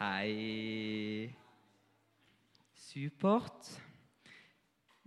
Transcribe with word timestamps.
Hei. 0.00 1.28
Supert. 2.72 3.68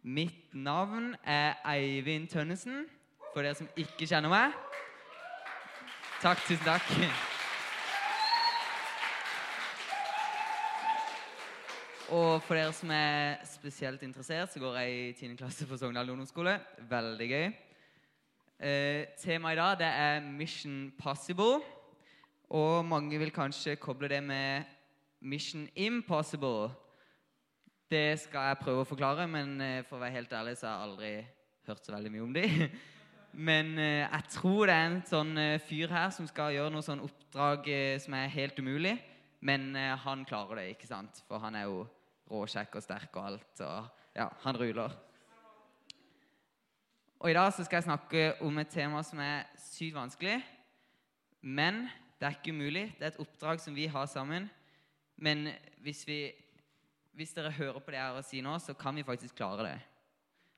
Mitt 0.04 0.54
navn 0.54 1.16
er 1.24 1.56
Eivind 1.66 2.28
Tønnesen, 2.30 2.86
for 3.32 3.42
dere 3.42 3.58
som 3.58 3.72
ikke 3.74 4.06
kjenner 4.06 4.30
meg. 4.30 4.54
Takk, 6.22 6.46
tusen 6.46 6.62
takk. 6.62 6.94
Og 12.14 12.38
for 12.46 12.54
dere 12.54 12.70
som 12.78 12.94
er 12.94 13.42
spesielt 13.50 14.06
interessert, 14.06 14.54
så 14.54 14.62
går 14.62 14.78
jeg 14.84 14.94
i 14.94 15.14
10. 15.18 15.38
klasse 15.42 15.66
på 15.66 15.82
Sogndal 15.82 16.14
ungdomsskole. 16.14 16.60
Veldig 16.90 17.34
gøy. 17.34 17.48
Eh, 18.60 19.08
temaet 19.18 19.58
i 19.58 19.64
dag 19.66 19.80
det 19.82 19.96
er 20.06 20.28
Mission 20.28 20.92
Possible. 21.02 21.64
Og 22.54 22.86
mange 22.86 23.18
vil 23.18 23.32
kanskje 23.34 23.80
koble 23.82 24.06
det 24.12 24.20
med 24.22 24.68
Mission 25.26 25.64
Impossible. 25.76 26.70
Det 27.90 28.20
skal 28.22 28.52
jeg 28.52 28.60
prøve 28.60 28.84
å 28.84 28.86
forklare, 28.86 29.26
men 29.26 29.56
eh, 29.58 29.80
for 29.88 29.98
å 29.98 30.02
være 30.04 30.14
helt 30.20 30.36
ærlig 30.38 30.54
så 30.60 30.68
har 30.68 30.76
jeg 30.76 30.86
aldri 30.86 31.10
hørt 31.66 31.88
så 31.88 31.96
veldig 31.96 32.12
mye 32.14 32.26
om 32.28 32.36
dem. 32.36 32.76
Men 33.50 33.72
eh, 33.82 34.04
jeg 34.04 34.28
tror 34.36 34.70
det 34.70 34.76
er 34.76 34.86
en 34.86 35.00
sånn 35.10 35.32
eh, 35.42 35.64
fyr 35.66 35.90
her 35.90 36.12
som 36.14 36.28
skal 36.30 36.54
gjøre 36.54 36.76
noe 36.76 36.86
sånn 36.86 37.02
oppdrag 37.02 37.72
som 38.04 38.18
er 38.20 38.30
helt 38.36 38.62
umulig. 38.62 38.94
Men 39.42 39.74
han 40.04 40.22
klarer 40.30 40.62
det, 40.62 40.68
ikke 40.76 40.92
sant? 40.92 41.24
For 41.26 41.42
han 41.42 41.58
er 41.58 41.66
jo 41.66 41.82
råkjekk 42.30 42.78
og 42.78 42.86
sterk 42.86 43.18
og 43.18 43.32
alt. 43.32 43.64
Og 43.66 44.14
ja, 44.14 44.30
han 44.46 44.62
ruler. 44.62 44.94
Og 47.18 47.32
i 47.32 47.36
dag 47.36 47.50
så 47.58 47.66
skal 47.66 47.82
jeg 47.82 47.90
snakke 47.90 48.30
om 48.46 48.62
et 48.62 48.72
tema 48.72 49.02
som 49.04 49.20
er 49.26 49.50
sykt 49.58 49.98
vanskelig. 49.98 50.38
Men 51.42 51.88
det 52.24 52.30
er 52.30 52.38
ikke 52.38 52.54
umulig. 52.56 52.86
Det 52.96 53.04
er 53.04 53.10
et 53.12 53.20
oppdrag 53.20 53.60
som 53.60 53.74
vi 53.76 53.84
har 53.92 54.06
sammen. 54.08 54.46
Men 55.20 55.50
hvis, 55.84 56.06
vi, 56.08 56.32
hvis 57.12 57.34
dere 57.36 57.52
hører 57.52 57.82
på 57.84 57.92
det 57.92 57.98
jeg 57.98 58.06
har 58.14 58.20
å 58.22 58.24
si 58.24 58.40
nå, 58.40 58.54
så 58.64 58.76
kan 58.80 58.96
vi 58.96 59.04
faktisk 59.04 59.36
klare 59.36 59.66
det. 59.68 59.74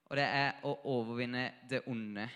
Og 0.06 0.20
det 0.20 0.28
er 0.30 0.59
å 0.62 0.75
overvinne 0.94 1.48
det 1.66 1.81
onde. 1.90 2.28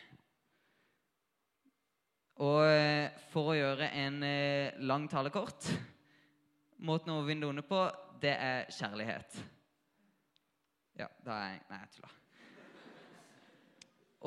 Og 2.41 2.63
eh, 2.71 3.21
for 3.29 3.51
å 3.51 3.59
gjøre 3.59 3.91
en 4.01 4.19
eh, 4.25 4.81
lang 4.81 5.05
tale 5.11 5.29
kort 5.29 5.69
Måten 6.89 7.11
å 7.13 7.19
overvinne 7.19 7.43
det 7.43 7.51
onde 7.51 7.67
på, 7.67 7.85
det 8.23 8.33
er 8.33 8.69
kjærlighet. 8.71 9.41
Ja, 10.97 11.09
da 11.21 11.35
er 11.37 11.49
jeg 11.51 11.65
Nei, 11.69 11.81
jeg 11.83 11.95
tuller. 11.99 12.19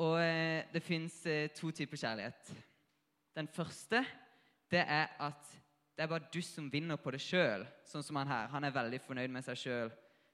Og 0.05 0.19
eh, 0.21 0.59
det 0.71 0.87
fins 0.87 1.23
to 1.57 1.75
typer 1.75 2.05
kjærlighet. 2.05 2.53
Den 3.35 3.49
første 3.51 4.05
det 4.73 4.83
er 4.83 5.11
at 5.21 5.51
det 5.93 6.03
er 6.03 6.09
bare 6.09 6.29
du 6.33 6.41
som 6.41 6.71
vinner 6.73 6.97
på 6.97 7.11
det 7.13 7.21
sjøl. 7.21 7.65
Sånn 7.85 8.05
som 8.05 8.17
han 8.17 8.31
her. 8.31 8.49
Han 8.49 8.65
er 8.65 8.73
veldig 8.73 8.99
fornøyd 9.05 9.33
med 9.33 9.45
seg 9.45 9.59
sjøl. 9.61 9.91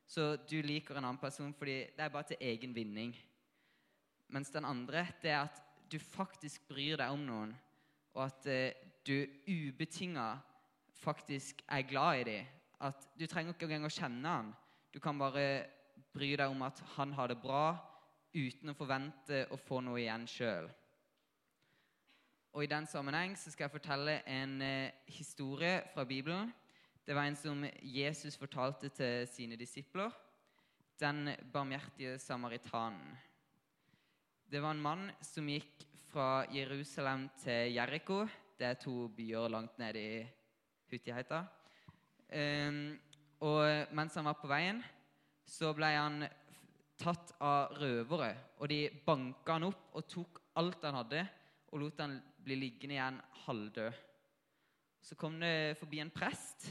Så 0.10 0.32
du 0.50 0.62
liker 0.66 0.98
en 0.98 1.06
annen 1.06 1.22
person 1.22 1.52
fordi 1.54 1.82
det 1.96 2.06
er 2.06 2.14
bare 2.14 2.32
til 2.32 2.46
egen 2.52 2.72
vinning. 2.74 3.12
Mens 4.32 4.54
den 4.54 4.66
andre 4.66 5.04
det 5.22 5.34
er 5.34 5.44
at 5.44 5.60
du 5.90 6.00
faktisk 6.00 6.70
bryr 6.70 7.02
deg 7.02 7.12
om 7.12 7.26
noen 7.26 7.52
og 8.16 8.24
at 8.26 8.48
eh, 8.50 8.78
du 9.06 9.26
ubetinga 9.48 10.32
faktisk 11.00 11.62
er 11.68 11.86
glad 11.88 12.22
i 12.22 12.26
dem. 12.28 12.48
At 12.82 13.06
du 13.20 13.26
trenger 13.28 13.54
ikke 13.54 13.68
engang 13.68 13.88
å 13.88 13.94
kjenne 13.94 14.34
han. 14.34 14.50
Du 14.92 15.00
kan 15.04 15.20
bare 15.20 15.46
bry 16.16 16.32
deg 16.34 16.50
om 16.50 16.62
at 16.66 16.80
han 16.96 17.14
har 17.14 17.30
det 17.30 17.40
bra, 17.42 17.78
uten 18.34 18.72
å 18.72 18.78
forvente 18.78 19.44
å 19.54 19.58
få 19.60 19.82
noe 19.86 20.00
igjen 20.02 20.26
sjøl. 20.30 20.70
Og 22.54 22.64
I 22.64 22.70
den 22.72 22.88
sammenheng 22.90 23.36
så 23.38 23.52
skal 23.54 23.68
jeg 23.68 23.76
fortelle 23.76 24.16
en 24.26 24.62
eh, 24.66 24.92
historie 25.14 25.84
fra 25.94 26.04
Bibelen. 26.04 26.50
Det 27.06 27.14
var 27.16 27.28
en 27.30 27.38
som 27.38 27.62
Jesus 27.82 28.38
fortalte 28.38 28.90
til 28.90 29.28
sine 29.30 29.56
disipler. 29.56 30.10
Den 31.00 31.30
barmhjertige 31.54 32.18
samaritanen. 32.20 33.18
Det 34.50 34.62
var 34.62 34.74
en 34.74 34.82
mann 34.82 35.06
som 35.22 35.46
gikk 35.46 35.86
fra 36.10 36.46
Jerusalem 36.50 37.30
til 37.38 37.74
Jeriko. 37.76 38.24
Det 38.58 38.66
er 38.66 38.82
to 38.82 39.08
byer 39.14 39.48
langt 39.48 39.78
nede 39.78 40.02
i 40.02 40.28
Hutiheita. 40.90 41.44
Um, 42.34 42.98
og 43.46 43.94
mens 43.94 44.18
han 44.18 44.26
var 44.26 44.42
på 44.42 44.50
veien, 44.50 44.82
så 45.46 45.70
ble 45.78 45.94
han 45.94 46.24
tatt 47.00 47.36
av 47.40 47.78
røvere. 47.78 48.34
Og 48.58 48.70
de 48.74 48.88
banka 49.06 49.60
han 49.60 49.70
opp 49.70 49.94
og 49.94 50.10
tok 50.10 50.42
alt 50.58 50.84
han 50.84 50.98
hadde, 50.98 51.28
og 51.70 51.82
lot 51.84 52.02
han 52.02 52.18
bli 52.44 52.58
liggende 52.58 52.98
igjen 52.98 53.20
halvdød. 53.46 54.06
Så 55.02 55.16
kom 55.16 55.38
det 55.40 55.78
forbi 55.80 56.02
en 56.04 56.12
prest, 56.12 56.70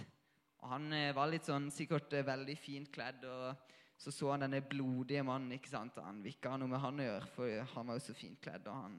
og 0.60 0.72
han 0.74 0.92
eh, 0.92 1.14
var 1.16 1.30
litt 1.30 1.48
sånn 1.48 1.70
sikkert 1.72 2.12
eh, 2.18 2.26
veldig 2.26 2.56
fint 2.60 2.90
kledd. 2.92 3.24
og 3.24 3.76
så 3.98 4.12
så 4.14 4.30
han 4.30 4.44
denne 4.44 4.60
blodige 4.62 5.24
mannen. 5.26 5.52
ikke 5.56 5.70
sant? 5.72 5.96
Han 6.02 6.22
vil 6.22 6.36
ikke 6.36 6.52
ha 6.52 6.58
noe 6.60 6.70
med 6.70 6.82
han 6.82 7.00
å 7.00 7.06
gjøre, 7.06 7.30
for 7.34 7.72
han 7.74 7.88
var 7.88 7.98
jo 7.98 8.04
så 8.06 8.14
fint 8.14 8.40
kledd. 8.42 8.66
og 8.70 8.82
han 8.84 8.98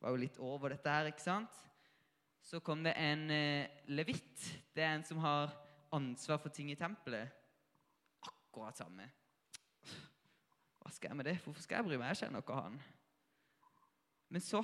var 0.00 0.14
jo 0.14 0.22
litt 0.22 0.38
over 0.40 0.72
dette 0.72 0.94
her, 0.94 1.10
ikke 1.10 1.24
sant? 1.24 1.64
Så 2.40 2.62
kom 2.64 2.84
det 2.86 2.94
en 2.96 3.30
eh, 3.34 3.82
levitt. 3.92 4.46
Det 4.72 4.84
er 4.84 4.94
en 4.96 5.04
som 5.04 5.20
har 5.20 5.52
ansvar 5.92 6.40
for 6.40 6.54
ting 6.54 6.70
i 6.72 6.78
tempelet. 6.80 7.28
Akkurat 8.24 8.78
samme. 8.78 9.10
Hva 10.78 10.92
skal 10.94 11.10
jeg 11.10 11.18
med 11.18 11.28
det? 11.28 11.38
Hvorfor 11.44 11.64
skal 11.64 11.82
jeg 11.82 11.90
bry 11.90 11.98
meg? 12.00 12.14
Jeg 12.14 12.22
kjenner 12.22 12.44
ikke 12.44 12.56
han. 12.56 12.78
Men 14.32 14.44
så 14.44 14.62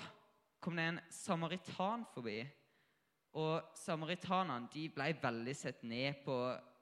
kom 0.64 0.76
det 0.80 0.84
en 0.88 1.00
samaritan 1.12 2.06
forbi. 2.14 2.38
Og 3.36 3.75
samaritanene 3.76 4.70
de 4.72 4.86
ble 4.94 5.10
veldig 5.20 5.54
sett 5.58 5.82
ned 5.84 6.22
på 6.25 6.36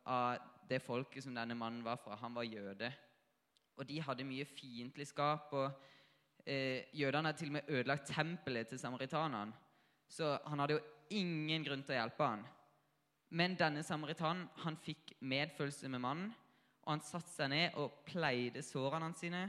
av 0.06 0.50
det 0.68 0.78
folket 0.82 1.24
som 1.24 1.34
denne 1.34 1.56
mannen 1.58 1.82
var 1.84 1.98
fra. 2.00 2.18
Han 2.20 2.34
var 2.36 2.46
jøde. 2.46 2.92
Og 3.76 3.88
de 3.88 3.98
hadde 4.04 4.26
mye 4.28 4.46
fiendtligskap. 4.46 5.52
og 5.52 5.72
eh, 6.46 6.84
Jødene 6.94 7.30
hadde 7.30 7.38
til 7.38 7.50
og 7.50 7.58
med 7.58 7.68
ødelagt 7.68 8.12
tempelet 8.12 8.68
til 8.68 8.78
samaritanene. 8.78 9.52
Så 10.08 10.36
han 10.44 10.60
hadde 10.60 10.76
jo 10.76 10.84
ingen 11.16 11.64
grunn 11.64 11.82
til 11.82 11.96
å 11.96 12.02
hjelpe 12.02 12.28
han. 12.28 12.44
Men 13.32 13.56
denne 13.56 13.82
samaritanen 13.82 14.44
han 14.62 14.76
fikk 14.76 15.14
medfølelse 15.24 15.88
med 15.88 16.04
mannen. 16.04 16.30
Og 16.84 16.94
han 16.94 17.04
satte 17.06 17.30
seg 17.32 17.50
ned 17.52 17.78
og 17.80 18.02
pleide 18.06 18.62
sårene 18.66 19.12
sine. 19.16 19.46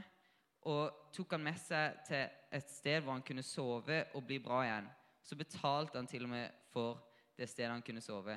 Og 0.70 1.10
tok 1.12 1.36
han 1.36 1.44
med 1.44 1.58
seg 1.60 1.98
til 2.08 2.24
et 2.54 2.70
sted 2.70 3.02
hvor 3.02 3.16
han 3.16 3.24
kunne 3.26 3.44
sove 3.44 4.00
og 4.14 4.24
bli 4.26 4.38
bra 4.42 4.62
igjen. 4.64 4.86
Så 5.24 5.36
betalte 5.36 5.98
han 5.98 6.08
til 6.08 6.24
og 6.26 6.32
med 6.32 6.62
for 6.72 7.00
det 7.36 7.48
stedet 7.50 7.72
han 7.72 7.84
kunne 7.84 8.02
sove. 8.04 8.36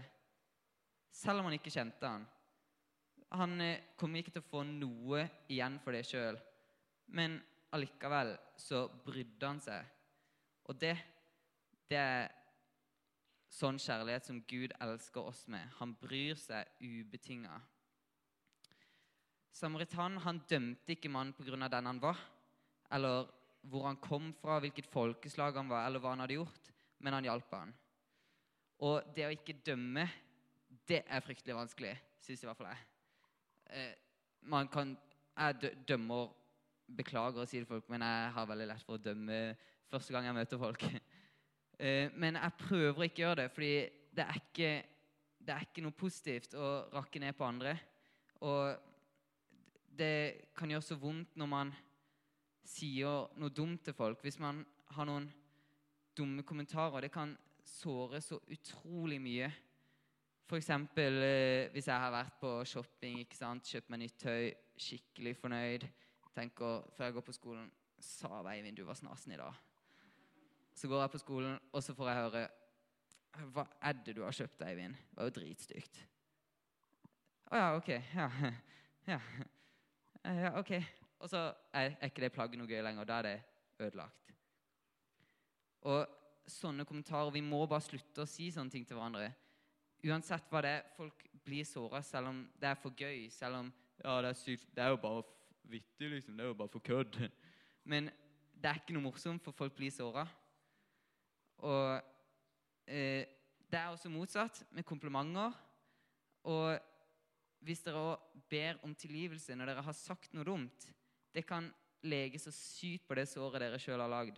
Selv 1.12 1.40
om 1.40 1.48
han 1.48 1.58
ikke 1.58 1.74
kjente 1.74 2.08
han. 2.08 2.26
Han 3.36 3.62
eh, 3.62 3.94
kom 4.00 4.16
ikke 4.16 4.32
til 4.36 4.44
å 4.44 4.50
få 4.50 4.64
noe 4.68 5.26
igjen 5.52 5.80
for 5.84 5.96
det 5.96 6.06
sjøl. 6.08 6.38
Men 7.16 7.40
allikevel 7.76 8.36
så 8.60 8.86
brydde 9.06 9.48
han 9.48 9.62
seg. 9.64 9.94
Og 10.68 10.78
det, 10.80 10.96
det 11.88 12.00
er 12.00 12.30
sånn 13.52 13.80
kjærlighet 13.80 14.28
som 14.28 14.44
Gud 14.48 14.76
elsker 14.84 15.32
oss 15.32 15.46
med. 15.52 15.64
Han 15.80 15.96
bryr 16.00 16.40
seg 16.40 16.68
ubetinga. 16.84 17.60
Samaritanen 19.54 20.22
han 20.24 20.42
dømte 20.50 20.94
ikke 20.94 21.10
mannen 21.10 21.34
pga. 21.34 21.68
den 21.68 21.86
han 21.86 22.02
var, 22.02 22.18
eller 22.92 23.28
hvor 23.62 23.88
han 23.88 23.98
kom 23.98 24.34
fra, 24.34 24.60
hvilket 24.60 24.88
folkeslag 24.88 25.56
han 25.56 25.70
var, 25.70 25.86
eller 25.88 26.00
hva 26.00 26.14
han 26.14 26.24
hadde 26.24 26.40
gjort, 26.40 26.72
men 27.00 27.14
han 27.14 27.28
hjalp 27.28 27.52
han. 27.52 27.74
Og 28.86 29.02
det 29.16 29.26
å 29.26 29.34
ikke 29.34 29.58
dømme, 29.66 30.06
det 30.88 31.04
er 31.04 31.24
fryktelig 31.26 31.56
vanskelig, 31.58 31.96
syns 32.22 32.44
i 32.44 32.48
hvert 32.48 32.60
fall 32.60 32.72
jeg. 32.72 32.86
Eh, 33.74 33.94
man 34.42 34.68
kan, 34.68 34.98
Jeg 35.38 35.74
dømmer 35.86 36.32
beklager 36.98 37.44
å 37.44 37.46
si 37.46 37.60
det, 37.60 37.68
folk, 37.70 37.86
men 37.92 38.02
jeg 38.02 38.30
har 38.34 38.48
veldig 38.50 38.68
lett 38.72 38.86
for 38.86 38.98
å 38.98 39.02
dømme 39.02 39.36
første 39.92 40.16
gang 40.16 40.26
jeg 40.30 40.38
møter 40.40 40.62
folk. 40.62 40.88
Eh, 41.78 42.10
men 42.18 42.34
jeg 42.40 42.58
prøver 42.58 43.04
ikke 43.06 43.20
å 43.20 43.24
gjøre 43.28 43.38
det, 43.44 43.52
fordi 43.54 43.74
det 44.18 44.24
er 44.24 44.38
ikke, 44.40 44.70
det 45.46 45.52
er 45.54 45.66
ikke 45.68 45.84
noe 45.86 45.94
positivt 45.94 46.56
å 46.58 46.70
rakke 46.90 47.22
ned 47.22 47.36
på 47.38 47.46
andre. 47.46 47.76
Og 48.50 48.97
det 49.98 50.52
kan 50.58 50.70
gjøre 50.72 50.86
så 50.86 50.98
vondt 51.02 51.36
når 51.40 51.50
man 51.52 51.74
sier 52.68 53.28
noe 53.40 53.54
dumt 53.54 53.84
til 53.86 53.96
folk. 53.96 54.22
Hvis 54.22 54.40
man 54.44 54.64
har 54.96 55.08
noen 55.08 55.30
dumme 56.18 56.44
kommentarer. 56.44 57.02
Det 57.02 57.12
kan 57.14 57.36
såre 57.64 58.22
så 58.22 58.40
utrolig 58.52 59.20
mye. 59.22 59.50
F.eks. 60.48 60.70
Eh, 60.70 61.70
hvis 61.74 61.88
jeg 61.88 62.00
har 62.00 62.14
vært 62.14 62.40
på 62.42 62.52
shopping, 62.66 63.20
ikke 63.22 63.38
sant? 63.38 63.68
kjøpt 63.68 63.92
meg 63.92 64.06
nytt 64.06 64.20
tøy, 64.24 64.52
skikkelig 64.80 65.36
fornøyd 65.38 65.88
tenker 66.38 66.86
før 66.94 67.08
jeg 67.08 67.16
går 67.16 67.26
på 67.26 67.34
skolen 67.34 67.70
Sa 67.98 68.44
Eivind 68.52 68.78
du 68.78 68.84
var 68.86 68.98
snasen 68.98 69.34
i 69.34 69.40
dag? 69.40 69.56
Så 70.78 70.88
går 70.88 71.02
jeg 71.02 71.14
på 71.16 71.22
skolen, 71.24 71.56
og 71.74 71.82
så 71.84 71.96
får 71.98 72.10
jeg 72.12 72.20
høre 72.22 72.44
Hva 73.56 73.66
er 73.82 73.98
det 74.06 74.16
du 74.16 74.22
har 74.22 74.36
kjøpt, 74.38 74.62
Eivind? 74.62 74.94
Det 74.94 75.18
var 75.18 75.30
jo 75.30 75.36
dritstygt. 75.40 76.00
Å 77.50 77.60
ja, 77.62 77.68
OK. 77.78 77.90
Ja. 78.14 78.30
ja. 79.14 79.20
Ja 80.36 80.54
OK. 80.60 80.74
Og 81.20 81.30
så 81.30 81.54
er, 81.74 81.96
er 82.00 82.10
ikke 82.10 82.26
det 82.26 82.34
plagget 82.36 82.60
noe 82.60 82.70
gøy 82.70 82.82
lenger. 82.84 83.08
Da 83.08 83.20
er 83.20 83.28
det 83.28 83.38
ødelagt. 83.80 84.34
Og 85.88 86.06
sånne 86.48 86.86
kommentarer 86.88 87.32
Vi 87.34 87.44
må 87.44 87.66
bare 87.68 87.86
slutte 87.86 88.24
å 88.24 88.30
si 88.30 88.50
sånne 88.52 88.72
ting 88.72 88.88
til 88.88 88.98
hverandre. 88.98 89.32
uansett 90.08 90.50
hva 90.52 90.62
det 90.62 90.70
er, 90.70 90.84
folk 90.96 91.24
blir 91.44 91.66
såra 91.66 92.02
selv 92.02 92.30
om 92.32 92.44
det 92.60 92.70
er 92.70 92.80
for 92.80 92.94
gøy. 92.96 93.30
Selv 93.30 93.62
om 93.62 93.72
ja, 94.04 94.22
det 94.22 94.30
er 94.30 94.34
sykt, 94.38 94.68
det 94.76 94.84
er 94.84 94.94
jo 94.94 95.02
bare 95.02 95.24
vittig, 95.64 96.10
liksom. 96.12 96.38
Det 96.38 96.44
er 96.44 96.52
jo 96.52 96.60
bare 96.60 96.72
for 96.72 96.80
kødd. 96.80 97.30
Men 97.92 98.12
det 98.54 98.70
er 98.70 98.82
ikke 98.82 98.94
noe 98.96 99.08
morsomt, 99.08 99.44
for 99.44 99.56
folk 99.56 99.76
blir 99.76 99.92
såra. 99.92 100.28
Og 101.66 102.02
eh, 102.88 103.26
det 103.68 103.80
er 103.80 103.90
også 103.90 104.10
motsatt 104.10 104.64
med 104.72 104.86
komplimenter. 104.86 105.56
Og 106.44 106.78
hvis 107.66 107.84
dere 107.86 108.02
òg 108.12 108.44
ber 108.50 108.80
om 108.86 108.94
tilgivelse 108.96 109.56
når 109.58 109.72
dere 109.72 109.86
har 109.88 109.98
sagt 109.98 110.34
noe 110.38 110.46
dumt, 110.48 110.88
det 111.34 111.46
kan 111.48 111.70
lege 112.06 112.40
så 112.40 112.54
sykt 112.54 113.08
på 113.08 113.18
det 113.18 113.28
såret 113.30 113.62
dere 113.64 113.80
sjøl 113.82 114.02
har 114.04 114.12
lagd. 114.12 114.38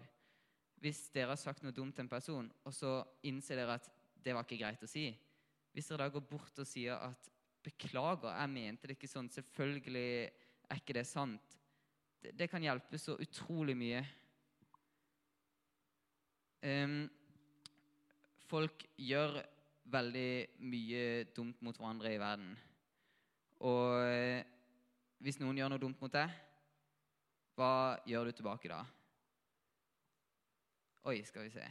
Hvis 0.80 1.10
dere 1.14 1.34
har 1.34 1.40
sagt 1.40 1.64
noe 1.64 1.76
dumt 1.76 1.96
til 1.96 2.06
en 2.06 2.12
person, 2.12 2.48
og 2.64 2.76
så 2.76 3.02
innser 3.28 3.60
dere 3.60 3.76
at 3.80 3.90
det 4.24 4.36
var 4.36 4.48
ikke 4.48 4.62
greit 4.62 4.84
å 4.84 4.90
si. 4.90 5.10
Hvis 5.76 5.92
dere 5.92 6.06
da 6.06 6.14
går 6.14 6.26
bort 6.28 6.60
og 6.60 6.68
sier 6.68 6.96
at 6.96 7.30
'beklager, 7.64 8.32
jeg 8.32 8.50
mente 8.50 8.88
det 8.88 8.96
ikke 8.96 9.12
sånn', 9.12 9.30
selvfølgelig 9.30 10.32
er 10.70 10.80
ikke 10.80 10.96
det 10.96 11.06
sant. 11.08 11.58
Det, 12.22 12.32
det 12.40 12.50
kan 12.50 12.64
hjelpe 12.64 12.98
så 12.98 13.18
utrolig 13.20 13.76
mye. 13.78 14.02
Um, 16.64 17.10
folk 18.48 18.84
gjør 18.98 19.40
veldig 19.92 20.32
mye 20.60 21.04
dumt 21.36 21.62
mot 21.62 21.78
hverandre 21.78 22.14
i 22.14 22.20
verden. 22.20 22.58
Og 23.60 24.00
eh, 24.08 24.46
hvis 25.20 25.40
noen 25.42 25.58
gjør 25.60 25.74
noe 25.74 25.82
dumt 25.82 26.00
mot 26.00 26.14
deg, 26.14 26.32
hva 27.60 28.00
gjør 28.08 28.30
du 28.30 28.38
tilbake 28.38 28.72
da? 28.72 28.80
Oi, 31.12 31.18
skal 31.28 31.48
vi 31.48 31.52
se. 31.52 31.66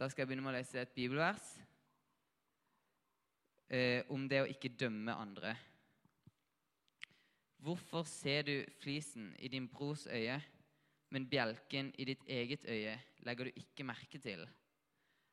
Da 0.00 0.08
skal 0.08 0.22
jeg 0.22 0.30
begynne 0.30 0.46
med 0.46 0.54
å 0.54 0.56
lese 0.56 0.80
et 0.80 0.94
bibelvers 0.96 1.48
eh, 3.68 4.00
om 4.08 4.24
det 4.30 4.40
å 4.40 4.48
ikke 4.48 4.72
dømme 4.80 5.12
andre. 5.12 5.52
Hvorfor 7.60 8.06
ser 8.08 8.46
du 8.48 8.54
flisen 8.80 9.34
i 9.36 9.50
din 9.52 9.66
brors 9.68 10.06
øye, 10.08 10.38
men 11.12 11.28
bjelken 11.28 11.90
i 12.00 12.06
ditt 12.08 12.24
eget 12.24 12.64
øye 12.64 12.96
legger 13.28 13.50
du 13.50 13.60
ikke 13.60 13.84
merke 13.84 14.22
til? 14.22 14.46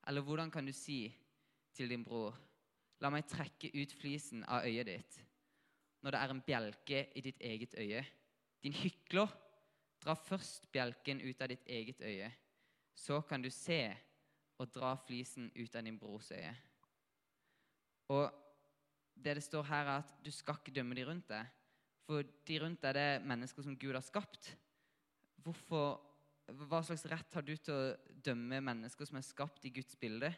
Eller 0.07 0.25
hvordan 0.27 0.51
kan 0.51 0.67
du 0.67 0.73
si 0.75 1.05
til 1.77 1.87
din 1.87 2.03
bror, 2.03 2.35
la 3.01 3.11
meg 3.13 3.27
trekke 3.29 3.71
ut 3.75 3.93
flisen 3.99 4.43
av 4.49 4.65
øyet 4.65 4.89
ditt, 4.89 5.19
når 6.01 6.13
det 6.13 6.21
er 6.21 6.33
en 6.33 6.45
bjelke 6.45 7.03
i 7.15 7.23
ditt 7.25 7.41
eget 7.41 7.75
øye? 7.77 8.03
Din 8.63 8.73
hykler, 8.73 9.29
dra 10.01 10.15
først 10.17 10.69
bjelken 10.73 11.21
ut 11.21 11.41
av 11.41 11.51
ditt 11.51 11.65
eget 11.65 12.01
øye, 12.01 12.31
så 12.97 13.21
kan 13.21 13.41
du 13.41 13.49
se 13.53 13.81
og 14.57 14.71
dra 14.73 14.95
flisen 15.05 15.51
ut 15.55 15.75
av 15.75 15.85
din 15.85 15.99
brors 15.99 16.31
øye. 16.33 16.53
Og 18.13 18.25
det 19.17 19.35
det 19.37 19.43
står 19.43 19.63
her, 19.69 19.85
er 19.85 20.01
at 20.01 20.13
du 20.25 20.31
skal 20.31 20.57
ikke 20.57 20.73
dømme 20.73 20.95
de 20.95 21.05
rundt 21.05 21.29
deg. 21.29 21.45
For 22.07 22.23
de 22.23 22.59
rundt 22.63 22.81
deg 22.81 22.95
det 22.95 23.05
er 23.11 23.25
mennesker 23.25 23.65
som 23.65 23.77
Gud 23.77 23.93
har 23.97 24.05
skapt. 24.05 24.53
Hvorfor, 25.43 25.97
hva 26.47 26.81
slags 26.85 27.05
rett 27.11 27.33
har 27.35 27.45
du 27.45 27.55
til 27.55 27.73
å 27.73 27.95
dømme 28.25 28.61
mennesker 28.63 29.09
som 29.09 29.19
er 29.19 29.25
skapt 29.25 29.65
i 29.67 29.73
Guds 29.75 29.97
bilde, 29.99 30.31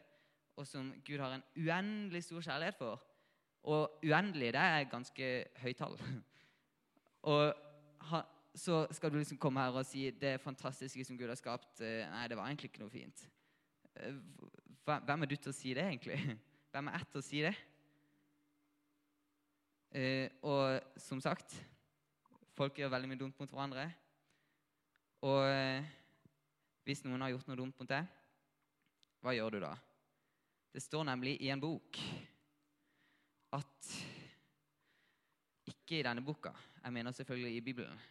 og 0.60 0.68
som 0.68 0.90
Gud 1.08 1.22
har 1.24 1.38
en 1.38 1.46
uendelig 1.56 2.26
stor 2.26 2.44
kjærlighet 2.44 2.76
for? 2.76 3.00
Og 3.70 4.04
uendelig, 4.04 4.54
det 4.56 4.62
er 4.62 4.90
ganske 4.92 5.30
høyt 5.64 5.80
tall. 5.80 5.98
Og 7.30 7.54
så 8.56 8.88
skal 8.96 9.12
du 9.12 9.18
liksom 9.20 9.38
komme 9.38 9.62
her 9.62 9.76
og 9.76 9.86
si 9.86 10.06
det 10.16 10.40
fantastiske 10.42 11.04
som 11.06 11.18
Gud 11.20 11.28
har 11.28 11.36
skapt. 11.36 11.82
eh, 11.82 12.08
Nei, 12.08 12.28
det 12.28 12.38
var 12.38 12.48
egentlig 12.48 12.70
ikke 12.72 12.82
noe 12.86 12.94
fint. 12.94 13.26
Eh, 13.96 14.16
Hvem 14.86 15.22
er 15.22 15.30
du 15.30 15.36
til 15.36 15.52
å 15.52 15.56
si 15.56 15.74
det, 15.76 15.84
egentlig? 15.84 16.16
Hvem 16.72 16.88
er 16.88 16.96
ett 16.98 17.12
til 17.12 17.20
å 17.20 17.28
si 17.28 17.44
det? 17.44 17.54
Eh, 19.92 20.32
og 20.42 20.80
som 20.98 21.22
sagt, 21.22 21.60
folk 22.56 22.80
gjør 22.80 22.96
veldig 22.96 23.12
mye 23.12 23.20
dumt 23.20 23.40
mot 23.40 23.52
hverandre. 23.52 23.90
Og 25.28 25.44
hvis 26.88 27.04
noen 27.04 27.22
har 27.22 27.36
gjort 27.36 27.52
noe 27.52 27.60
dumt 27.60 27.80
mot 27.84 27.92
deg, 27.92 28.08
hva 29.20 29.36
gjør 29.36 29.58
du 29.58 29.64
da? 29.68 29.76
Det 30.72 30.82
står 30.82 31.04
nemlig 31.10 31.38
i 31.42 31.50
en 31.50 31.62
bok 31.62 31.98
at 33.58 33.92
Ikke 35.70 36.00
i 36.00 36.06
denne 36.06 36.22
boka, 36.22 36.52
jeg 36.84 36.94
mener 36.94 37.14
selvfølgelig 37.14 37.56
i 37.56 37.62
Bibelen. 37.66 38.02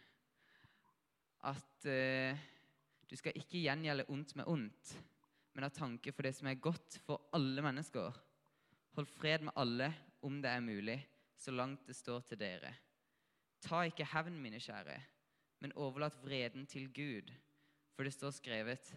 At 1.47 1.85
eh, 1.87 2.35
du 3.07 3.15
skal 3.15 3.35
ikke 3.39 3.61
gjengjelde 3.63 4.05
ondt 4.11 4.35
med 4.35 4.47
ondt, 4.51 4.91
men 5.55 5.63
ha 5.63 5.69
tanke 5.71 6.11
for 6.11 6.27
det 6.27 6.33
som 6.35 6.49
er 6.51 6.59
godt 6.59 6.99
for 7.05 7.29
alle 7.35 7.63
mennesker. 7.63 8.19
Hold 8.95 9.07
fred 9.07 9.47
med 9.47 9.55
alle 9.55 9.89
om 10.27 10.41
det 10.43 10.51
er 10.51 10.63
mulig, 10.63 10.97
så 11.39 11.51
langt 11.55 11.87
det 11.87 11.95
står 11.95 12.27
til 12.27 12.39
dere. 12.39 12.73
Ta 13.63 13.85
ikke 13.87 14.07
hevn, 14.11 14.35
mine 14.43 14.59
kjære, 14.59 14.99
men 15.63 15.75
overlat 15.79 16.19
vreden 16.23 16.67
til 16.67 16.91
Gud. 16.91 17.31
For 17.95 18.07
det 18.07 18.13
står 18.15 18.35
skrevet, 18.35 18.91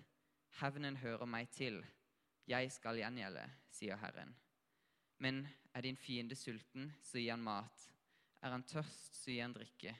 hevnen 0.60 0.98
hører 0.98 1.26
meg 1.26 1.50
til, 1.54 1.80
jeg 2.48 2.72
skal 2.74 2.98
gjengjelde, 2.98 3.44
sier 3.70 4.00
Herren. 4.00 4.34
Men 5.22 5.44
er 5.74 5.86
din 5.86 5.96
fiende 5.96 6.36
sulten, 6.36 6.90
så 7.02 7.20
gi 7.20 7.28
han 7.30 7.42
mat. 7.42 7.88
Er 8.42 8.50
han 8.50 8.64
tørst, 8.66 9.14
så 9.22 9.30
gi 9.30 9.38
han 9.40 9.54
drikke. 9.54 9.94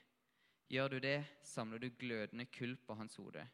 Gjør 0.73 0.95
du 0.95 0.99
det, 1.05 1.19
samler 1.45 1.79
du 1.79 1.91
glødende 1.99 2.47
kull 2.51 2.77
på 2.87 2.97
hans 2.99 3.17
hode. 3.21 3.45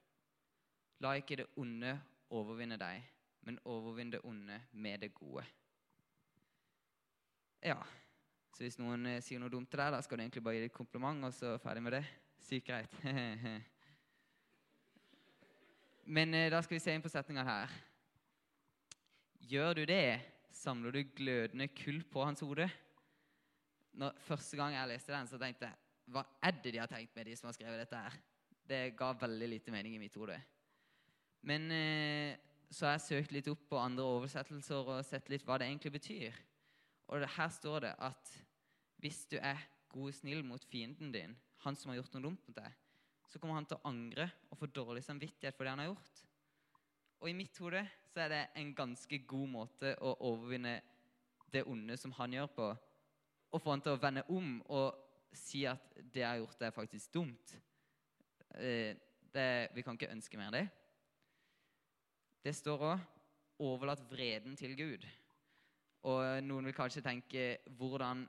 La 1.02 1.14
ikke 1.18 1.36
det 1.42 1.46
onde 1.56 1.92
overvinne 2.34 2.78
deg, 2.80 3.02
men 3.46 3.58
overvinn 3.68 4.12
det 4.14 4.22
onde 4.24 4.60
med 4.72 5.02
det 5.02 5.12
gode. 5.14 5.44
Ja, 7.62 7.78
så 8.54 8.64
hvis 8.64 8.78
noen 8.78 9.06
eh, 9.06 9.20
sier 9.22 9.38
noe 9.42 9.50
dumt 9.52 9.70
til 9.70 9.78
deg, 9.82 9.92
da 9.94 10.00
skal 10.02 10.18
du 10.18 10.24
egentlig 10.24 10.42
bare 10.46 10.56
gi 10.56 10.62
dem 10.64 10.70
et 10.70 10.78
kompliment, 10.78 11.24
og 11.26 11.34
så 11.34 11.56
ferdig 11.62 11.82
med 11.82 11.98
det. 11.98 12.04
Sykt 12.42 12.66
greit. 12.66 12.94
Men 16.16 16.34
eh, 16.34 16.50
da 16.50 16.62
skal 16.62 16.78
vi 16.78 16.82
se 16.82 16.94
inn 16.94 17.04
på 17.04 17.12
setninga 17.12 17.44
her. 17.46 17.76
Gjør 19.48 19.78
du 19.78 19.84
det, 19.88 20.20
samler 20.52 20.92
du 20.92 20.98
glødende 21.16 21.70
kull 21.72 22.02
på 22.04 22.20
hans 22.20 22.42
hode. 22.44 22.66
Når, 23.96 24.18
første 24.20 24.58
gang 24.58 24.74
jeg 24.74 24.90
leste 24.90 25.14
den, 25.14 25.30
så 25.30 25.38
tenkte 25.40 25.70
jeg 25.70 26.12
hva 26.12 26.22
er 26.44 26.58
det 26.60 26.72
de 26.74 26.80
har 26.82 26.90
tenkt 26.90 27.14
med, 27.16 27.28
de 27.28 27.36
som 27.36 27.48
har 27.48 27.56
skrevet 27.56 27.80
dette 27.80 28.00
her? 28.00 28.18
Det 28.68 28.80
ga 28.96 29.08
veldig 29.16 29.48
lite 29.48 29.72
mening 29.72 29.94
i 29.96 30.00
mitt 30.02 30.16
hode. 30.20 30.36
Men 31.48 31.64
eh, 31.72 32.36
så 32.68 32.86
har 32.86 32.98
jeg 32.98 33.06
søkt 33.06 33.32
litt 33.32 33.48
opp 33.48 33.64
på 33.70 33.80
andre 33.80 34.04
oversettelser 34.04 34.92
og 34.92 35.00
sett 35.06 35.30
litt 35.32 35.46
hva 35.48 35.56
det 35.60 35.70
egentlig 35.70 35.94
betyr. 35.96 36.36
Og 37.08 37.24
her 37.38 37.52
står 37.52 37.86
det 37.86 37.94
at 38.04 38.32
hvis 39.00 39.22
du 39.32 39.38
er 39.40 39.64
god 39.88 40.10
og 40.10 40.16
snill 40.18 40.44
mot 40.44 40.64
fienden 40.68 41.12
din, 41.14 41.36
han 41.64 41.76
som 41.76 41.92
har 41.92 42.02
gjort 42.02 42.18
noe 42.18 42.26
dumt 42.26 42.44
mot 42.50 42.58
deg, 42.58 42.76
så 43.28 43.40
kommer 43.40 43.56
han 43.56 43.68
til 43.68 43.80
å 43.80 43.88
angre 43.88 44.28
og 44.50 44.60
få 44.60 44.68
dårlig 44.68 45.04
samvittighet 45.06 45.56
for 45.56 45.64
det 45.64 45.72
han 45.72 45.84
har 45.86 45.94
gjort. 45.94 46.24
Og 47.24 47.30
i 47.30 47.36
mitt 47.36 47.56
hode 47.64 47.80
så 48.18 48.24
er 48.24 48.32
det 48.32 48.46
en 48.58 48.70
ganske 48.74 49.18
god 49.30 49.50
måte 49.52 49.92
å 50.02 50.16
overvinne 50.26 50.72
det 51.54 51.60
onde 51.70 51.94
som 51.96 52.10
han 52.16 52.32
gjør 52.34 52.48
på, 52.50 52.64
og 53.54 53.62
få 53.62 53.70
han 53.70 53.82
til 53.84 53.94
å 53.94 54.00
vende 54.02 54.24
om 54.34 54.56
og 54.74 55.36
si 55.38 55.60
at 55.70 55.84
det 56.00 56.24
jeg 56.24 56.26
har 56.26 56.40
gjort, 56.40 56.64
er 56.66 56.74
faktisk 56.74 57.12
dumt. 57.14 57.52
Eh, 58.58 58.98
det, 59.30 59.46
vi 59.76 59.84
kan 59.86 59.94
ikke 59.94 60.10
ønske 60.10 60.40
mer 60.40 60.50
enn 60.50 60.56
det. 60.56 60.64
Det 62.42 62.56
står 62.58 62.84
òg 62.88 63.06
'overlatt 63.58 64.02
vreden 64.10 64.56
til 64.56 64.74
Gud'. 64.74 65.06
Og 66.10 66.42
noen 66.42 66.64
vil 66.64 66.74
kanskje 66.74 67.04
tenke 67.06 67.58
hvordan 67.78 68.26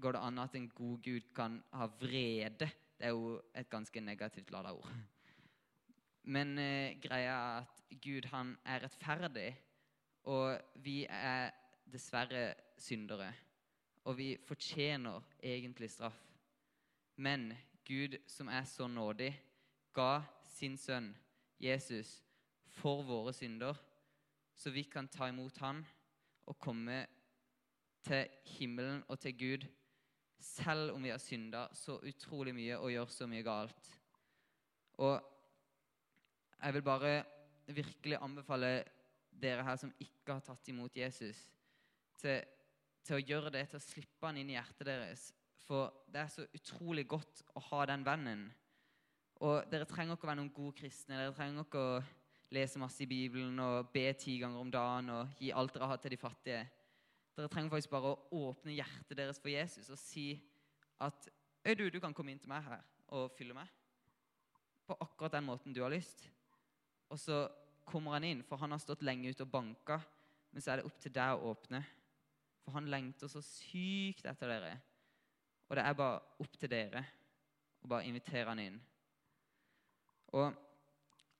går 0.00 0.12
det 0.12 0.24
an 0.24 0.38
at 0.38 0.54
en 0.54 0.68
god 0.68 1.04
Gud 1.04 1.28
kan 1.34 1.62
ha 1.72 1.86
vrede? 2.00 2.70
Det 2.96 3.06
er 3.06 3.12
jo 3.12 3.42
et 3.54 3.68
ganske 3.68 4.00
negativt 4.00 4.50
lada 4.50 4.72
ord. 4.72 4.88
Men 6.28 6.58
eh, 6.60 6.98
greia 7.00 7.32
er 7.32 7.62
at 7.62 7.82
Gud 8.04 8.26
han 8.28 8.52
er 8.68 8.82
rettferdig, 8.84 9.48
og 10.28 10.58
vi 10.84 11.06
er 11.08 11.54
dessverre 11.88 12.52
syndere. 12.76 13.30
Og 14.04 14.18
vi 14.18 14.34
fortjener 14.44 15.24
egentlig 15.42 15.90
straff. 15.90 16.18
Men 17.16 17.52
Gud, 17.84 18.18
som 18.26 18.48
er 18.48 18.64
så 18.68 18.86
nådig, 18.86 19.32
ga 19.94 20.20
sin 20.44 20.76
sønn 20.76 21.14
Jesus 21.60 22.18
for 22.76 23.02
våre 23.02 23.32
synder, 23.32 23.74
så 24.54 24.70
vi 24.70 24.84
kan 24.84 25.08
ta 25.08 25.30
imot 25.32 25.58
han 25.64 25.80
og 26.46 26.58
komme 26.58 27.06
til 28.04 28.28
himmelen 28.44 29.00
og 29.08 29.18
til 29.20 29.38
Gud, 29.38 29.66
selv 30.38 30.92
om 30.92 31.02
vi 31.02 31.08
har 31.08 31.18
synda 31.18 31.66
så 31.74 31.96
utrolig 32.04 32.54
mye 32.54 32.78
og 32.78 32.92
gjør 32.92 33.10
så 33.16 33.26
mye 33.26 33.42
galt. 33.42 33.90
Og 34.98 35.37
jeg 36.62 36.74
vil 36.74 36.84
bare 36.86 37.12
virkelig 37.66 38.18
anbefale 38.20 38.70
dere 39.30 39.64
her 39.66 39.76
som 39.78 39.92
ikke 40.02 40.34
har 40.34 40.44
tatt 40.44 40.70
imot 40.70 40.96
Jesus, 40.96 41.40
til, 42.18 42.40
til 43.06 43.18
å 43.18 43.22
gjøre 43.22 43.52
det, 43.54 43.68
til 43.70 43.78
å 43.78 43.84
slippe 43.84 44.26
han 44.26 44.40
inn 44.40 44.50
i 44.50 44.56
hjertet 44.56 44.88
deres. 44.88 45.28
For 45.68 45.92
det 46.10 46.22
er 46.22 46.32
så 46.32 46.46
utrolig 46.56 47.04
godt 47.08 47.44
å 47.54 47.62
ha 47.70 47.84
den 47.90 48.06
vennen. 48.06 48.48
Og 49.44 49.68
dere 49.70 49.86
trenger 49.86 50.16
ikke 50.16 50.26
å 50.26 50.30
være 50.32 50.40
noen 50.40 50.54
gode 50.54 50.80
kristne. 50.80 51.20
dere 51.20 51.36
trenger 51.36 51.66
ikke 51.66 51.82
å 51.82 52.00
lese 52.56 52.80
masse 52.80 53.04
i 53.04 53.10
Bibelen 53.10 53.60
og 53.62 53.90
be 53.92 54.06
ti 54.18 54.38
ganger 54.40 54.64
om 54.64 54.72
dagen 54.72 55.12
og 55.14 55.38
gi 55.38 55.52
alt 55.52 55.76
dere 55.76 55.90
har 55.92 56.00
til 56.02 56.14
de 56.14 56.20
fattige. 56.20 56.62
Dere 57.36 57.50
trenger 57.52 57.70
faktisk 57.70 57.92
bare 57.92 58.14
å 58.14 58.46
åpne 58.48 58.74
hjertet 58.74 59.18
deres 59.20 59.38
for 59.38 59.52
Jesus 59.52 59.92
og 59.94 60.00
si 60.00 60.32
at 61.04 61.28
Øy, 61.66 61.74
du, 61.74 61.88
du 61.90 61.98
kan 62.00 62.14
komme 62.16 62.32
inn 62.32 62.40
til 62.40 62.48
meg 62.48 62.62
her 62.64 62.80
og 63.12 63.32
fylle 63.36 63.52
meg 63.52 63.68
på 64.88 64.96
akkurat 65.04 65.34
den 65.36 65.44
måten 65.44 65.74
du 65.76 65.82
har 65.82 65.92
lyst. 65.92 66.22
Og 67.08 67.20
så 67.20 67.46
kommer 67.88 68.16
han 68.16 68.26
inn, 68.28 68.42
for 68.44 68.60
han 68.60 68.74
har 68.74 68.82
stått 68.82 69.04
lenge 69.06 69.30
ute 69.32 69.46
og 69.46 69.52
banka. 69.52 69.98
Men 70.52 70.64
så 70.64 70.72
er 70.72 70.80
det 70.80 70.88
opp 70.88 70.98
til 71.00 71.14
deg 71.14 71.34
å 71.34 71.52
åpne. 71.52 71.82
For 72.64 72.76
han 72.76 72.90
lengter 72.92 73.30
så 73.32 73.42
sykt 73.44 74.28
etter 74.28 74.52
dere. 74.52 74.74
Og 75.68 75.76
det 75.76 75.84
er 75.84 75.96
bare 75.96 76.20
opp 76.40 76.56
til 76.60 76.72
dere 76.72 77.04
å 77.84 77.90
bare 77.90 78.08
invitere 78.08 78.48
han 78.50 78.62
inn. 78.62 78.78
Og 80.36 80.52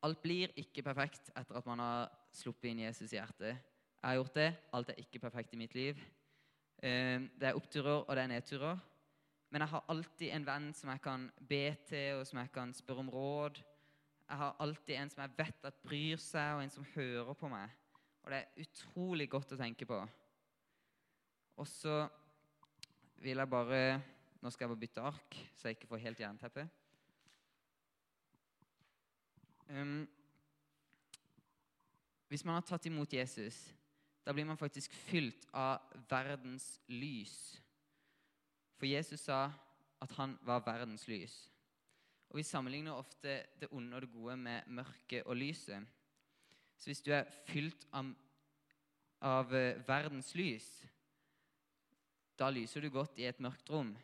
alt 0.04 0.20
blir 0.22 0.52
ikke 0.60 0.84
perfekt 0.86 1.32
etter 1.36 1.58
at 1.58 1.66
man 1.68 1.82
har 1.82 2.12
sluppet 2.32 2.70
inn 2.70 2.84
Jesus 2.84 3.12
i 3.12 3.18
hjertet. 3.18 3.58
Jeg 3.98 4.06
har 4.06 4.18
gjort 4.20 4.36
det. 4.38 4.50
Alt 4.76 4.92
er 4.92 5.00
ikke 5.02 5.20
perfekt 5.20 5.54
i 5.54 5.60
mitt 5.60 5.74
liv. 5.74 5.98
Eh, 6.78 7.18
det 7.34 7.48
er 7.48 7.58
oppturer, 7.58 8.04
og 8.04 8.14
det 8.14 8.24
er 8.24 8.30
nedturer. 8.30 8.78
Men 9.50 9.64
jeg 9.64 9.72
har 9.72 9.88
alltid 9.88 10.34
en 10.36 10.46
venn 10.46 10.68
som 10.76 10.92
jeg 10.92 11.02
kan 11.02 11.24
be 11.48 11.64
til, 11.88 12.20
og 12.20 12.26
som 12.28 12.38
jeg 12.42 12.52
kan 12.54 12.74
spørre 12.76 13.04
om 13.04 13.10
råd. 13.10 13.60
Jeg 14.28 14.36
har 14.36 14.56
alltid 14.60 14.94
en 14.94 15.10
som 15.10 15.22
jeg 15.24 15.36
vet 15.38 15.64
at 15.64 15.82
bryr 15.82 16.20
seg, 16.20 16.54
og 16.54 16.62
en 16.62 16.72
som 16.72 16.86
hører 16.94 17.36
på 17.38 17.48
meg. 17.48 17.70
Og 18.22 18.32
det 18.32 18.40
er 18.42 18.66
utrolig 18.66 19.28
godt 19.32 19.54
å 19.56 19.60
tenke 19.60 19.86
på. 19.88 19.98
Og 21.58 21.68
så 21.68 22.02
vil 23.24 23.40
jeg 23.40 23.50
bare 23.50 23.82
Nå 24.38 24.52
skal 24.54 24.64
jeg 24.64 24.70
bare 24.70 24.80
bytte 24.84 25.02
ark, 25.02 25.36
så 25.58 25.66
jeg 25.66 25.74
ikke 25.74 25.88
får 25.90 25.98
helt 26.04 26.20
jernteppe. 26.22 26.62
Um, 29.66 30.04
hvis 32.30 32.44
man 32.46 32.54
har 32.54 32.62
tatt 32.68 32.86
imot 32.86 33.12
Jesus, 33.12 33.58
da 34.22 34.30
blir 34.36 34.46
man 34.46 34.60
faktisk 34.60 34.94
fylt 35.08 35.48
av 35.50 35.90
verdens 36.06 36.76
lys. 36.86 37.34
For 38.78 38.86
Jesus 38.86 39.26
sa 39.26 39.48
at 39.98 40.14
han 40.20 40.38
var 40.46 40.62
verdens 40.62 41.08
lys. 41.10 41.34
Og 42.28 42.36
Vi 42.36 42.42
sammenligner 42.42 42.92
ofte 42.92 43.42
det 43.60 43.70
onde 43.72 43.96
og 43.96 44.02
det 44.02 44.10
gode 44.12 44.36
med 44.36 44.66
mørket 44.66 45.22
og 45.24 45.36
lyset. 45.36 45.86
Så 46.76 46.86
hvis 46.86 47.02
du 47.02 47.10
er 47.12 47.24
fylt 47.48 47.86
av, 47.92 48.12
av 49.20 49.54
eh, 49.54 49.80
verdens 49.88 50.34
lys, 50.34 50.68
da 52.38 52.50
lyser 52.50 52.84
du 52.84 52.90
godt 52.90 53.18
i 53.18 53.26
et 53.26 53.40
mørkt 53.40 53.70
rom. 53.70 53.96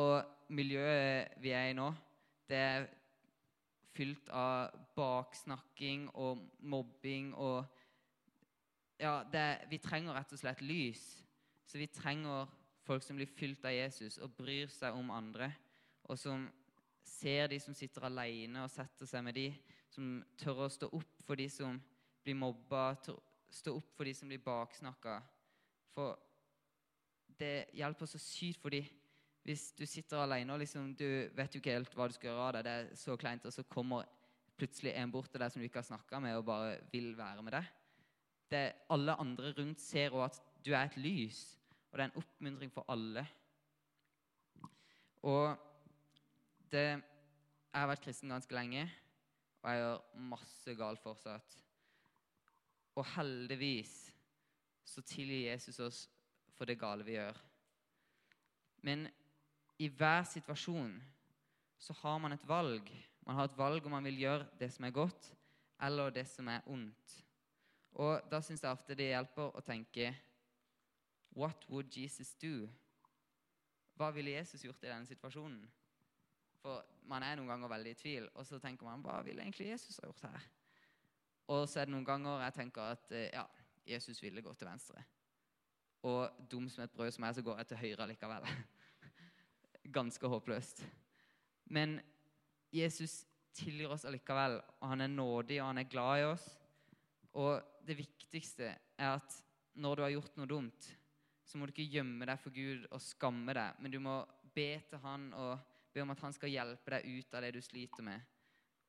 Og 0.00 0.22
miljøet 0.48 1.34
vi 1.42 1.52
er 1.52 1.68
i 1.68 1.76
nå, 1.76 1.90
det 2.48 2.56
er 2.56 2.86
fylt 3.92 4.30
av 4.32 4.72
baksnakking 4.96 6.08
og 6.14 6.48
mobbing 6.60 7.34
og 7.34 7.64
Ja, 9.02 9.24
det, 9.26 9.64
vi 9.66 9.80
trenger 9.82 10.14
rett 10.14 10.30
og 10.30 10.38
slett 10.38 10.60
lys. 10.62 11.00
Så 11.66 11.80
vi 11.80 11.88
trenger 11.90 12.46
folk 12.86 13.02
som 13.02 13.16
blir 13.18 13.26
fylt 13.26 13.64
av 13.66 13.74
Jesus 13.74 14.20
og 14.22 14.36
bryr 14.36 14.70
seg 14.70 14.94
om 14.94 15.10
andre, 15.10 15.48
og 16.06 16.20
som 16.20 16.44
ser 17.06 17.50
de 17.52 17.58
som 17.62 17.74
sitter 17.76 18.06
alene 18.06 18.64
og 18.64 18.72
setter 18.72 19.08
seg 19.08 19.24
med 19.26 19.36
de, 19.36 19.48
som 19.92 20.16
tør 20.40 20.64
å 20.64 20.72
stå 20.72 20.88
opp 20.96 21.22
for 21.26 21.38
de 21.38 21.48
som 21.52 21.76
blir 22.22 22.38
mobba, 22.38 22.92
stå 23.52 23.74
opp 23.76 23.92
for 23.96 24.08
de 24.08 24.14
som 24.16 24.30
blir 24.30 24.42
baksnakka. 24.42 25.18
For 25.92 26.16
det 27.38 27.68
hjelper 27.76 28.08
så 28.08 28.20
sykt 28.22 28.62
for 28.62 28.74
de. 28.74 28.82
Hvis 29.42 29.72
du 29.74 29.84
sitter 29.90 30.22
alene 30.22 30.54
og 30.54 30.62
liksom, 30.62 30.92
du 30.94 31.06
vet 31.34 31.54
jo 31.54 31.60
ikke 31.60 31.74
helt 31.74 31.94
hva 31.98 32.06
du 32.08 32.14
skal 32.14 32.30
gjøre 32.30 32.44
av 32.46 32.52
deg, 32.56 32.66
det 32.66 32.74
er 32.78 33.00
så 33.00 33.16
kleint, 33.18 33.46
og 33.48 33.54
så 33.54 33.64
kommer 33.66 34.06
plutselig 34.58 34.92
en 34.94 35.10
bort 35.10 35.32
til 35.32 35.42
deg 35.42 35.50
som 35.50 35.62
du 35.62 35.66
ikke 35.66 35.80
har 35.80 35.88
snakka 35.88 36.20
med, 36.22 36.36
og 36.38 36.46
bare 36.46 36.76
vil 36.92 37.10
være 37.18 37.42
med 37.42 37.56
deg. 37.56 37.70
Det, 38.52 38.62
alle 38.94 39.16
andre 39.18 39.50
rundt 39.56 39.82
ser 39.82 40.14
òg 40.14 40.28
at 40.28 40.38
du 40.62 40.70
er 40.76 40.86
et 40.86 40.98
lys, 41.00 41.40
og 41.90 41.98
det 41.98 42.04
er 42.04 42.10
en 42.12 42.22
oppmuntring 42.22 42.72
for 42.72 42.86
alle. 42.92 43.24
Og 45.26 45.71
det 46.72 46.86
Jeg 47.72 47.80
har 47.80 47.88
vært 47.88 48.02
kristen 48.04 48.28
ganske 48.28 48.52
lenge, 48.52 48.82
og 49.62 49.70
jeg 49.70 49.80
gjør 49.80 50.24
masse 50.28 50.74
galt 50.76 51.00
fortsatt. 51.00 51.54
Og 53.00 53.06
heldigvis 53.14 53.94
så 54.84 55.00
tilgir 55.08 55.46
Jesus 55.46 55.80
oss 55.80 56.02
for 56.52 56.68
det 56.68 56.76
gale 56.80 57.06
vi 57.06 57.16
gjør. 57.16 57.38
Men 58.84 59.06
i 59.80 59.88
hver 59.88 60.26
situasjon 60.28 60.98
så 61.78 61.96
har 62.02 62.18
man 62.20 62.36
et 62.36 62.44
valg. 62.48 62.92
Man 63.26 63.38
har 63.38 63.48
et 63.48 63.58
valg 63.58 63.86
om 63.86 63.96
man 63.96 64.04
vil 64.04 64.20
gjøre 64.20 64.46
det 64.60 64.68
som 64.74 64.84
er 64.84 64.94
godt, 64.94 65.32
eller 65.82 66.12
det 66.12 66.26
som 66.28 66.48
er 66.48 66.68
ondt. 66.70 67.16
Og 67.92 68.20
da 68.30 68.40
syns 68.44 68.62
jeg 68.62 68.72
ofte 68.72 68.96
det 68.98 69.10
hjelper 69.12 69.56
å 69.56 69.64
tenke 69.64 70.12
What 71.32 71.64
would 71.70 71.96
Jesus 71.96 72.34
do? 72.36 72.68
Hva 73.96 74.10
ville 74.12 74.34
Jesus 74.34 74.64
gjort 74.64 74.84
i 74.84 74.90
denne 74.90 75.08
situasjonen? 75.08 75.62
For 76.62 76.84
man 77.10 77.24
er 77.26 77.38
noen 77.38 77.50
ganger 77.50 77.72
veldig 77.72 77.92
i 77.92 77.98
tvil, 77.98 78.28
og 78.38 78.46
så 78.46 78.60
tenker 78.62 78.86
man 78.86 79.02
hva 79.02 79.18
ville 79.26 79.42
egentlig 79.42 79.72
Jesus 79.72 79.98
ha 79.98 80.06
gjort 80.06 80.28
her? 80.28 80.44
Og 81.52 81.64
så 81.68 81.82
er 81.82 81.88
det 81.88 81.94
noen 81.96 82.06
ganger 82.06 82.44
jeg 82.44 82.56
tenker 82.60 82.94
at 82.94 83.10
eh, 83.18 83.32
ja, 83.34 83.42
Jesus 83.88 84.22
ville 84.22 84.44
gått 84.44 84.62
til 84.62 84.70
venstre. 84.70 85.02
Og 86.06 86.46
dum 86.50 86.68
som 86.70 86.84
et 86.84 86.94
brød 86.94 87.10
som 87.14 87.26
er, 87.26 87.34
så 87.34 87.44
går 87.44 87.60
jeg 87.60 87.70
til 87.72 87.82
høyre 87.82 88.06
likevel. 88.10 88.46
Ganske 89.98 90.30
håpløst. 90.30 90.84
Men 91.74 91.98
Jesus 92.72 93.22
tilgir 93.54 93.92
oss 93.92 94.06
allikevel, 94.08 94.58
og 94.80 94.88
han 94.94 95.04
er 95.04 95.12
nådig, 95.12 95.60
og 95.60 95.72
han 95.72 95.82
er 95.82 95.90
glad 95.90 96.22
i 96.22 96.26
oss. 96.30 96.46
Og 97.38 97.84
det 97.86 97.98
viktigste 97.98 98.70
er 98.72 99.10
at 99.10 99.36
når 99.74 99.96
du 99.96 100.04
har 100.04 100.14
gjort 100.14 100.38
noe 100.38 100.48
dumt, 100.48 100.88
så 101.44 101.58
må 101.58 101.66
du 101.66 101.74
ikke 101.74 101.98
gjemme 101.98 102.26
deg 102.28 102.40
for 102.40 102.54
Gud 102.54 102.86
og 102.90 103.02
skamme 103.02 103.54
deg, 103.56 103.78
men 103.82 103.92
du 103.92 103.98
må 104.00 104.22
be 104.54 104.70
til 104.88 105.00
Han 105.02 105.30
og 105.36 105.58
be 105.92 106.02
om 106.02 106.10
at 106.10 106.20
Han 106.24 106.32
skal 106.32 106.52
hjelpe 106.52 106.94
deg 106.96 107.08
ut 107.18 107.34
av 107.34 107.44
det 107.44 107.52
du 107.56 107.60
sliter 107.62 108.06
med. 108.06 108.20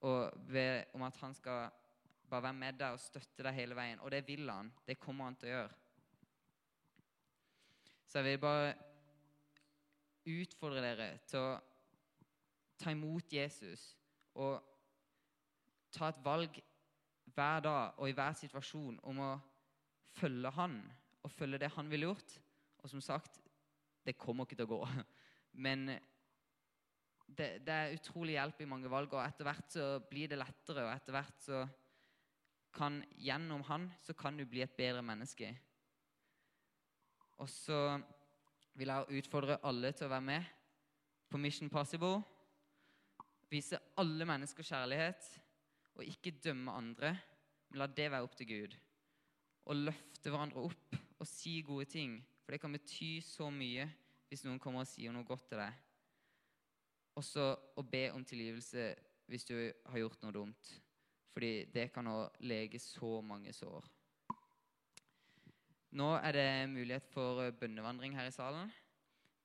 Og 0.08 0.46
be 0.48 0.68
om 0.96 1.04
at 1.08 1.18
Han 1.22 1.36
skal 1.36 1.70
bare 2.30 2.48
være 2.48 2.60
med 2.60 2.80
deg 2.80 2.96
og 2.96 3.02
støtte 3.02 3.46
deg 3.46 3.56
hele 3.58 3.78
veien. 3.78 4.02
Og 4.02 4.12
det 4.12 4.24
vil 4.28 4.50
Han. 4.50 4.72
Det 4.88 5.00
kommer 5.00 5.30
Han 5.30 5.38
til 5.40 5.52
å 5.52 5.56
gjøre. 5.58 5.80
Så 8.08 8.22
jeg 8.22 8.34
vil 8.34 8.44
bare 8.44 8.74
utfordre 10.30 10.82
dere 10.84 11.08
til 11.28 11.42
å 11.44 11.56
ta 12.80 12.92
imot 12.94 13.34
Jesus 13.34 13.88
og 14.40 14.62
ta 15.94 16.10
et 16.10 16.22
valg 16.24 16.60
hver 17.34 17.64
dag 17.66 17.98
og 17.98 18.10
i 18.10 18.16
hver 18.16 18.36
situasjon 18.38 19.00
om 19.10 19.22
å 19.24 19.32
følge 20.14 20.52
Han 20.58 20.78
og 21.24 21.32
følge 21.32 21.62
det 21.64 21.72
Han 21.76 21.90
ville 21.90 22.10
gjort. 22.12 22.38
Og 22.84 22.90
som 22.90 23.02
sagt, 23.02 23.40
det 24.06 24.18
kommer 24.20 24.46
ikke 24.46 24.60
til 24.60 24.68
å 24.68 24.76
gå. 24.76 24.82
Men 25.66 25.94
det, 27.38 27.50
det, 27.66 27.74
er 27.74 27.96
utrolig 27.98 28.36
hjelp 28.38 28.62
i 28.64 28.70
mange 28.70 28.92
valg, 28.92 29.14
og 29.14 29.24
etter 29.24 29.48
hvert 29.48 29.72
så 29.74 29.88
blir 30.10 30.32
det 30.32 30.40
lettere. 30.40 30.86
Og 30.86 30.94
etter 30.94 31.16
hvert 31.16 31.46
så 31.46 31.62
kan 32.74 33.02
gjennom 33.22 33.62
han 33.70 33.88
så 34.02 34.16
kan 34.18 34.38
du 34.38 34.46
bli 34.50 34.64
et 34.66 34.76
bedre 34.78 35.04
menneske. 35.06 35.52
Og 37.42 37.50
så 37.50 37.80
vil 38.78 38.90
jeg 38.90 39.20
utfordre 39.20 39.60
alle 39.68 39.92
til 39.94 40.08
å 40.08 40.14
være 40.14 40.28
med 40.30 40.52
på 41.30 41.42
Mission 41.42 41.70
Possible. 41.74 42.22
Vise 43.52 43.78
alle 44.02 44.26
mennesker 44.26 44.66
kjærlighet, 44.66 45.28
og 45.98 46.08
ikke 46.10 46.38
dømme 46.42 46.74
andre. 46.74 47.14
Men 47.70 47.84
la 47.84 47.90
det 47.90 48.10
være 48.10 48.26
opp 48.26 48.38
til 48.38 48.50
Gud. 48.50 48.78
Og 49.70 49.86
løfte 49.88 50.34
hverandre 50.34 50.66
opp 50.66 50.98
og 51.20 51.30
si 51.30 51.60
gode 51.66 51.86
ting. 51.90 52.18
For 52.44 52.56
det 52.56 52.62
kan 52.62 52.74
bety 52.74 53.16
så 53.24 53.50
mye 53.54 53.88
hvis 54.30 54.44
noen 54.48 54.60
kommer 54.62 54.82
og 54.82 54.90
sier 54.90 55.14
noe 55.14 55.28
godt 55.28 55.52
til 55.52 55.62
deg. 55.62 55.93
Også 57.20 57.52
å 57.78 57.84
be 57.86 58.08
om 58.14 58.24
tilgivelse 58.26 58.88
hvis 59.30 59.46
du 59.48 59.56
har 59.62 60.00
gjort 60.02 60.24
noe 60.24 60.36
dumt. 60.36 60.72
Fordi 61.34 61.66
det 61.74 61.90
kan 61.94 62.08
å 62.10 62.30
lege 62.46 62.82
så 62.82 63.18
mange 63.26 63.54
sår. 63.56 63.86
Nå 65.94 66.10
er 66.18 66.34
det 66.34 66.50
mulighet 66.74 67.06
for 67.14 67.52
bønnevandring 67.60 68.16
her 68.18 68.30
i 68.30 68.34
salen. 68.34 68.72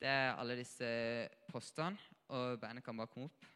Det 0.00 0.08
er 0.08 0.37
alle 0.38 0.56
disse 0.56 0.88
postene, 1.50 1.98
og 2.32 2.60
bandet 2.60 2.84
kan 2.87 2.96
bare 2.96 3.10
komme 3.12 3.28
opp. 3.28 3.46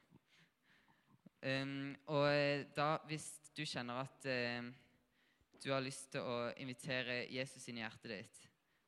Um, 1.42 1.92
og 2.12 2.28
da, 2.76 2.96
hvis 3.08 3.28
du 3.56 3.64
kjenner 3.66 4.04
at 4.04 4.26
uh, 4.28 4.68
du 5.62 5.70
har 5.72 5.82
lyst 5.82 6.12
til 6.14 6.22
å 6.26 6.50
invitere 6.62 7.24
Jesus 7.32 7.64
inn 7.70 7.80
i 7.80 7.84
hjertet 7.84 8.12
ditt, 8.12 8.42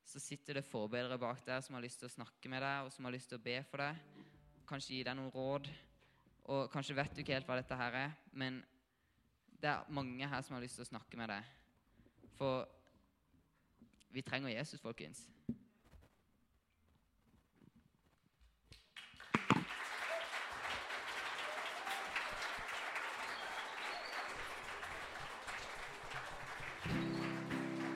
så 0.05 0.21
sitter 0.21 0.61
det 0.61 0.67
forbedere 0.69 1.19
bak 1.19 1.41
der 1.47 1.65
som 1.65 1.79
har 1.79 1.85
lyst 1.85 2.03
til 2.03 2.11
å 2.11 2.15
snakke 2.15 2.51
med 2.53 2.63
deg, 2.63 2.85
og 2.85 2.93
som 2.95 3.09
har 3.09 3.15
lyst 3.15 3.33
til 3.33 3.41
å 3.41 3.45
be 3.45 3.57
for 3.71 3.83
deg. 3.83 4.34
Kanskje 4.69 4.99
gi 4.99 5.03
deg 5.07 5.17
noen 5.19 5.33
råd. 5.35 5.69
Og 6.55 6.71
kanskje 6.73 6.97
vet 6.97 7.13
du 7.15 7.23
ikke 7.23 7.37
helt 7.37 7.49
hva 7.49 7.57
dette 7.57 7.77
her 7.79 7.95
er, 7.97 8.17
men 8.37 8.59
det 9.61 9.71
er 9.71 9.93
mange 9.97 10.29
her 10.29 10.43
som 10.45 10.59
har 10.59 10.65
lyst 10.65 10.77
til 10.77 10.85
å 10.85 10.91
snakke 10.91 11.17
med 11.17 11.31
deg. 11.33 11.53
For 12.37 12.67
vi 14.13 14.23
trenger 14.23 14.53
Jesus, 14.53 14.83
folkens. 14.83 15.23